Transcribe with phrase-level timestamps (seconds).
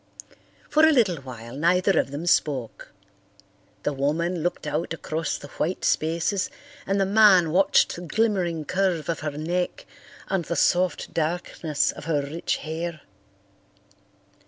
[0.67, 2.91] For a little while neither of them spoke.
[3.83, 6.49] The woman looked out across the white spaces
[6.87, 9.85] and the man watched the glimmering curve of her neck
[10.27, 13.01] and the soft darkness of her rich hair.